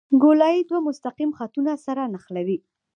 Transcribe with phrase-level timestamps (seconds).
[0.21, 2.57] ګولایي دوه مستقیم خطونه سره نښلوي